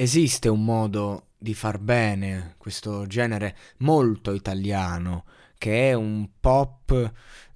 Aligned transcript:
Esiste 0.00 0.48
un 0.48 0.64
modo 0.64 1.30
di 1.36 1.54
far 1.54 1.80
bene 1.80 2.54
questo 2.56 3.04
genere 3.08 3.56
molto 3.78 4.32
italiano 4.32 5.24
che 5.58 5.90
è 5.90 5.92
un 5.92 6.28
pop 6.38 7.12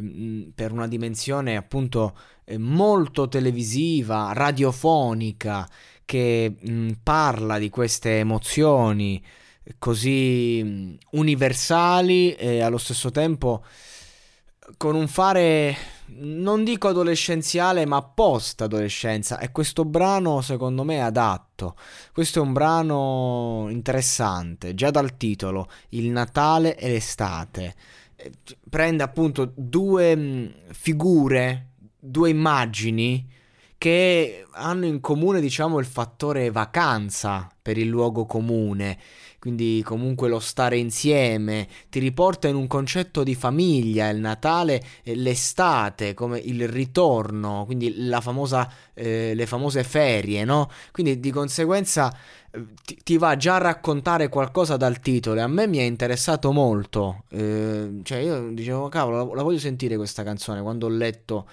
mm, 0.00 0.48
per 0.52 0.72
una 0.72 0.88
dimensione 0.88 1.56
appunto 1.56 2.18
eh, 2.44 2.58
molto 2.58 3.28
televisiva, 3.28 4.32
radiofonica, 4.32 5.68
che 6.04 6.56
mh, 6.58 6.90
parla 7.04 7.56
di 7.58 7.70
queste 7.70 8.18
emozioni 8.18 9.24
così 9.78 10.60
mh, 10.60 10.94
universali 11.10 12.34
e 12.34 12.62
allo 12.62 12.78
stesso 12.78 13.12
tempo 13.12 13.64
con 14.76 14.94
un 14.94 15.08
fare 15.08 15.76
non 16.06 16.64
dico 16.64 16.88
adolescenziale 16.88 17.86
ma 17.86 18.02
post 18.02 18.60
adolescenza 18.60 19.38
e 19.38 19.50
questo 19.50 19.84
brano 19.84 20.40
secondo 20.40 20.84
me 20.84 20.96
è 20.96 21.00
adatto. 21.00 21.76
Questo 22.12 22.38
è 22.38 22.42
un 22.42 22.52
brano 22.52 23.66
interessante 23.70 24.74
già 24.74 24.90
dal 24.90 25.16
titolo 25.16 25.68
il 25.90 26.10
Natale 26.10 26.76
e 26.76 26.88
l'estate. 26.88 27.74
Eh, 28.16 28.32
prende 28.68 29.02
appunto 29.02 29.52
due 29.54 30.14
mh, 30.14 30.54
figure 30.72 31.68
due 31.98 32.28
immagini 32.28 33.26
che 33.78 34.46
hanno 34.52 34.86
in 34.86 35.00
comune 35.00 35.40
diciamo 35.40 35.78
il 35.78 35.86
fattore 35.86 36.50
vacanza 36.50 37.50
per 37.64 37.78
il 37.78 37.88
luogo 37.88 38.26
comune 38.26 38.98
quindi 39.44 39.82
comunque 39.84 40.30
lo 40.30 40.38
stare 40.38 40.78
insieme, 40.78 41.68
ti 41.90 41.98
riporta 41.98 42.48
in 42.48 42.54
un 42.54 42.66
concetto 42.66 43.22
di 43.22 43.34
famiglia, 43.34 44.08
il 44.08 44.18
Natale, 44.18 44.82
l'estate, 45.02 46.14
come 46.14 46.38
il 46.38 46.66
ritorno, 46.66 47.64
quindi 47.66 47.94
famosa, 48.22 48.66
eh, 48.94 49.34
le 49.34 49.44
famose 49.44 49.84
ferie, 49.84 50.44
no? 50.44 50.70
Quindi 50.92 51.20
di 51.20 51.30
conseguenza 51.30 52.10
eh, 52.50 52.64
ti, 52.86 52.98
ti 53.02 53.18
va 53.18 53.36
già 53.36 53.56
a 53.56 53.58
raccontare 53.58 54.30
qualcosa 54.30 54.78
dal 54.78 54.98
titolo 55.00 55.42
a 55.42 55.46
me 55.46 55.66
mi 55.66 55.76
è 55.76 55.82
interessato 55.82 56.50
molto, 56.50 57.24
eh, 57.28 58.00
cioè 58.02 58.18
io 58.20 58.48
dicevo 58.50 58.88
cavolo 58.88 59.26
la, 59.26 59.34
la 59.34 59.42
voglio 59.42 59.58
sentire 59.58 59.96
questa 59.96 60.22
canzone 60.22 60.62
quando 60.62 60.86
ho 60.86 60.88
letto 60.88 61.46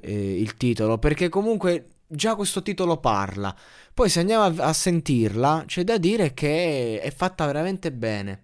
eh, 0.00 0.38
il 0.38 0.54
titolo, 0.58 0.98
perché 0.98 1.30
comunque 1.30 1.97
già 2.08 2.34
questo 2.34 2.62
titolo 2.62 2.96
parla. 2.96 3.54
Poi 3.92 4.08
se 4.08 4.20
andiamo 4.20 4.62
a, 4.62 4.72
sentirla, 4.72 5.64
c'è 5.66 5.84
da 5.84 5.98
dire 5.98 6.34
che 6.34 7.00
è 7.00 7.10
fatta 7.10 7.46
veramente 7.46 7.92
bene. 7.92 8.42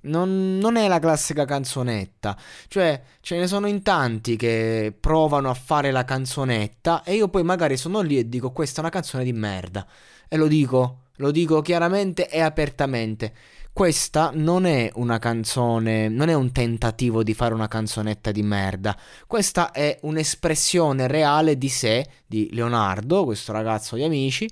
Non, 0.00 0.58
non, 0.58 0.76
è 0.76 0.86
la 0.86 1.00
classica 1.00 1.44
canzonetta, 1.44 2.36
cioè 2.68 3.02
ce 3.20 3.36
ne 3.36 3.48
sono 3.48 3.66
in 3.66 3.82
tanti 3.82 4.36
che 4.36 4.94
provano 4.98 5.50
a 5.50 5.54
fare 5.54 5.90
la 5.90 6.04
canzonetta 6.04 7.02
e 7.02 7.14
io 7.14 7.28
poi 7.28 7.42
magari 7.42 7.76
sono 7.76 8.00
lì 8.00 8.16
e 8.16 8.28
dico 8.28 8.52
questa 8.52 8.76
è 8.78 8.80
una 8.80 8.90
canzone 8.90 9.24
di 9.24 9.32
merda 9.32 9.84
e 10.28 10.36
lo 10.36 10.46
dico, 10.46 11.06
lo 11.16 11.32
dico 11.32 11.62
chiaramente 11.62 12.28
e 12.28 12.40
apertamente. 12.40 13.34
Questa 13.78 14.32
non 14.34 14.66
è 14.66 14.90
una 14.94 15.20
canzone, 15.20 16.08
non 16.08 16.28
è 16.28 16.34
un 16.34 16.50
tentativo 16.50 17.22
di 17.22 17.32
fare 17.32 17.54
una 17.54 17.68
canzonetta 17.68 18.32
di 18.32 18.42
merda. 18.42 18.98
Questa 19.24 19.70
è 19.70 19.96
un'espressione 20.02 21.06
reale 21.06 21.56
di 21.56 21.68
sé, 21.68 22.04
di 22.26 22.48
Leonardo, 22.50 23.22
questo 23.22 23.52
ragazzo 23.52 23.94
di 23.94 24.02
amici, 24.02 24.50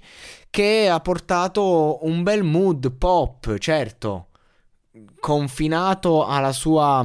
che 0.48 0.88
ha 0.88 1.00
portato 1.00 2.06
un 2.06 2.22
bel 2.22 2.44
mood 2.44 2.92
pop, 2.92 3.59
certo, 3.59 4.28
confinato 5.19 6.25
sua 6.53 7.04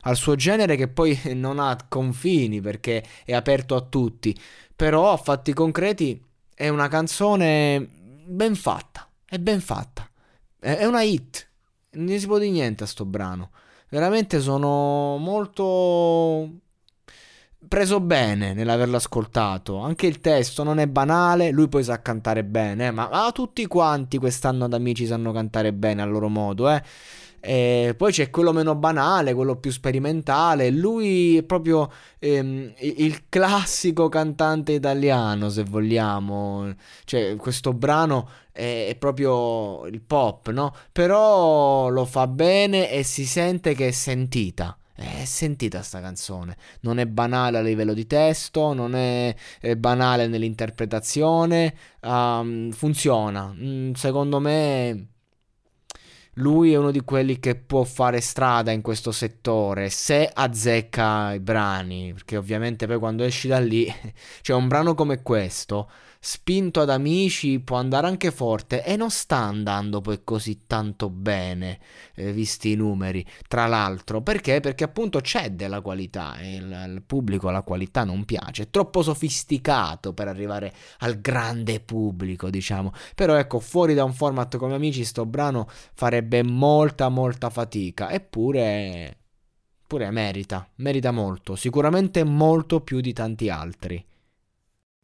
al 0.00 0.16
suo 0.16 0.36
genere 0.36 0.74
che 0.74 0.88
poi 0.88 1.20
non 1.36 1.58
ha 1.58 1.76
confini 1.86 2.62
perché 2.62 3.04
è 3.26 3.34
aperto 3.34 3.76
a 3.76 3.82
tutti, 3.82 4.34
però 4.74 5.12
a 5.12 5.18
fatti 5.18 5.52
concreti 5.52 6.18
è 6.54 6.68
una 6.68 6.88
canzone 6.88 7.86
ben 8.24 8.54
fatta, 8.54 9.06
è 9.26 9.36
ben 9.36 9.60
fatta. 9.60 10.08
È 10.60 10.84
una 10.86 11.02
hit, 11.02 11.47
non 11.98 12.18
si 12.18 12.26
può 12.26 12.38
dire 12.38 12.50
niente 12.50 12.84
a 12.84 12.86
sto 12.86 13.04
brano. 13.04 13.50
Veramente 13.90 14.40
sono 14.40 15.16
molto 15.18 16.50
preso 17.66 18.00
bene 18.00 18.54
nell'averlo 18.54 18.96
ascoltato. 18.96 19.78
Anche 19.78 20.06
il 20.06 20.20
testo 20.20 20.62
non 20.62 20.78
è 20.78 20.86
banale, 20.86 21.50
lui 21.50 21.68
poi 21.68 21.82
sa 21.82 22.00
cantare 22.00 22.44
bene, 22.44 22.90
ma, 22.90 23.08
ma, 23.10 23.30
tutti 23.32 23.66
quanti 23.66 24.18
quest'anno 24.18 24.64
ad 24.64 24.74
amici 24.74 25.06
sanno 25.06 25.32
cantare 25.32 25.72
bene 25.72 26.02
a 26.02 26.06
loro 26.06 26.28
modo, 26.28 26.70
eh. 26.70 26.82
E 27.40 27.94
poi 27.96 28.12
c'è 28.12 28.30
quello 28.30 28.52
meno 28.52 28.74
banale, 28.74 29.34
quello 29.34 29.56
più 29.56 29.70
sperimentale. 29.70 30.70
Lui 30.70 31.38
è 31.38 31.42
proprio 31.42 31.90
ehm, 32.18 32.72
il 32.78 33.28
classico 33.28 34.08
cantante 34.08 34.72
italiano, 34.72 35.48
se 35.48 35.62
vogliamo. 35.64 36.74
Cioè, 37.04 37.36
questo 37.36 37.72
brano 37.72 38.28
è, 38.52 38.86
è, 38.88 38.96
proprio 38.96 39.86
il 39.86 40.00
pop, 40.00 40.50
no? 40.50 40.74
Però 40.92 41.88
lo 41.88 42.04
fa 42.04 42.26
bene 42.26 42.90
e 42.90 43.02
si 43.02 43.24
sente 43.24 43.74
che 43.74 43.88
è 43.88 43.92
sentita. 43.92 44.76
È 44.94 45.24
sentita 45.24 45.80
sta 45.82 46.00
canzone, 46.00 46.56
non 46.80 46.98
è 46.98 47.06
banale 47.06 47.58
a 47.58 47.60
livello 47.60 47.94
di 47.94 48.04
testo, 48.08 48.72
non 48.72 48.96
è, 48.96 49.32
è 49.60 49.76
banale 49.76 50.26
nell'interpretazione, 50.26 51.72
um, 52.00 52.72
funziona. 52.72 53.54
Mm, 53.56 53.92
secondo 53.92 54.40
me 54.40 55.06
lui 56.38 56.72
è 56.72 56.76
uno 56.76 56.90
di 56.90 57.00
quelli 57.00 57.38
che 57.38 57.54
può 57.54 57.84
fare 57.84 58.20
strada 58.20 58.70
in 58.70 58.80
questo 58.80 59.12
settore 59.12 59.90
se 59.90 60.30
azzecca 60.32 61.34
i 61.34 61.40
brani, 61.40 62.12
perché 62.12 62.36
ovviamente 62.36 62.86
poi 62.86 62.98
quando 62.98 63.24
esci 63.24 63.48
da 63.48 63.58
lì, 63.58 63.92
cioè 64.42 64.56
un 64.56 64.68
brano 64.68 64.94
come 64.94 65.22
questo, 65.22 65.90
spinto 66.20 66.80
ad 66.80 66.90
amici, 66.90 67.60
può 67.60 67.76
andare 67.76 68.06
anche 68.06 68.30
forte 68.30 68.84
e 68.84 68.96
non 68.96 69.10
sta 69.10 69.36
andando 69.36 70.00
poi 70.00 70.22
così 70.24 70.66
tanto 70.66 71.10
bene, 71.10 71.78
eh, 72.14 72.32
visti 72.32 72.72
i 72.72 72.74
numeri, 72.74 73.24
tra 73.46 73.66
l'altro, 73.66 74.20
perché? 74.20 74.60
Perché 74.60 74.84
appunto 74.84 75.20
c'è 75.20 75.52
della 75.52 75.80
qualità 75.80 76.38
e 76.38 76.56
il, 76.56 76.86
il 76.94 77.02
pubblico 77.06 77.50
la 77.50 77.62
qualità 77.62 78.04
non 78.04 78.24
piace, 78.24 78.64
è 78.64 78.70
troppo 78.70 79.02
sofisticato 79.02 80.12
per 80.12 80.28
arrivare 80.28 80.72
al 80.98 81.20
grande 81.20 81.80
pubblico, 81.80 82.50
diciamo, 82.50 82.92
però 83.14 83.34
ecco, 83.36 83.60
fuori 83.60 83.94
da 83.94 84.04
un 84.04 84.12
format 84.12 84.56
come 84.56 84.74
amici, 84.74 85.04
sto 85.04 85.26
brano 85.26 85.68
farebbe 85.94 86.42
molta 86.42 87.08
molta 87.08 87.50
fatica, 87.50 88.10
eppure... 88.10 89.16
Pure 89.88 90.10
merita, 90.10 90.68
merita 90.76 91.12
molto, 91.12 91.56
sicuramente 91.56 92.22
molto 92.22 92.82
più 92.82 93.00
di 93.00 93.14
tanti 93.14 93.48
altri. 93.48 94.04